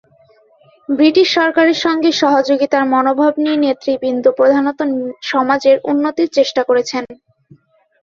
British 0.89 1.27
সরকারের 1.37 1.77
সঙ্গে 1.85 2.09
সহযোগিতার 2.21 2.83
মনোভাব 2.93 3.33
নিয়ে 3.37 3.57
নেতৃবৃন্দ 3.57 4.25
প্রধানত 4.37 4.79
সমাজের 5.31 5.77
উন্নতির 5.91 6.29
চেষ্টা 6.37 6.61
করেছেন। 6.69 7.03